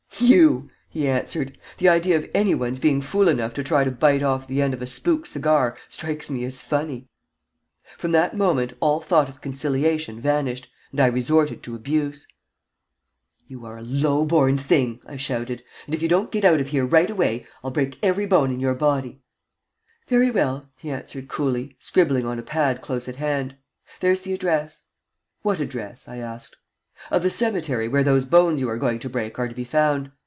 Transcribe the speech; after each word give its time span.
"You," 0.23 0.69
he 0.87 1.07
answered. 1.07 1.57
"The 1.79 1.89
idea 1.89 2.15
of 2.15 2.29
any 2.35 2.53
one's 2.53 2.77
being 2.77 3.01
fool 3.01 3.27
enough 3.27 3.55
to 3.55 3.63
try 3.63 3.83
to 3.83 3.89
bite 3.89 4.21
off 4.21 4.47
the 4.47 4.61
end 4.61 4.75
of 4.75 4.81
a 4.81 4.85
spook 4.85 5.25
cigar 5.25 5.75
strikes 5.87 6.29
me 6.29 6.45
as 6.45 6.61
funny." 6.61 7.09
From 7.97 8.11
that 8.11 8.37
moment 8.37 8.73
all 8.81 8.99
thought 8.99 9.29
of 9.29 9.41
conciliation 9.41 10.19
vanished, 10.19 10.69
and 10.91 10.99
I 10.99 11.07
resorted 11.07 11.63
to 11.63 11.73
abuse. 11.73 12.27
"You 13.47 13.65
are 13.65 13.79
a 13.79 13.81
low 13.81 14.23
born 14.23 14.59
thing!" 14.59 14.99
I 15.07 15.15
shouted. 15.15 15.63
"And 15.87 15.95
if 15.95 16.03
you 16.03 16.07
don't 16.07 16.31
get 16.31 16.45
out 16.45 16.59
of 16.61 16.67
here 16.67 16.85
right 16.85 17.09
away 17.09 17.47
I'll 17.63 17.71
break 17.71 17.97
every 18.03 18.27
bone 18.27 18.51
in 18.51 18.59
your 18.59 18.75
body." 18.75 19.23
"Very 20.07 20.29
well," 20.29 20.69
he 20.77 20.91
answered, 20.91 21.29
coolly, 21.29 21.77
scribbling 21.79 22.27
on 22.27 22.37
a 22.37 22.43
pad 22.43 22.81
close 22.83 23.07
at 23.07 23.15
hand. 23.15 23.55
"There's 24.01 24.21
the 24.21 24.33
address." 24.33 24.85
"What 25.41 25.59
address?" 25.59 26.07
I 26.07 26.17
asked. 26.17 26.57
"Of 27.09 27.23
the 27.23 27.31
cemetery 27.31 27.87
where 27.87 28.03
those 28.03 28.25
bones 28.25 28.59
you 28.61 28.69
are 28.69 28.77
going 28.77 28.99
to 28.99 29.09
break 29.09 29.39
are 29.39 29.47
to 29.47 29.55
be 29.55 29.63
found. 29.63 30.11